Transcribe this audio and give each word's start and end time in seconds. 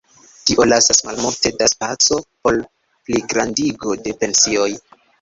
Tio 0.49 0.65
lasas 0.71 1.01
malmulte 1.07 1.51
da 1.59 1.69
spaco 1.75 2.19
por 2.49 2.59
pligrandigo 2.83 3.97
de 4.09 4.19
pensioj. 4.27 4.71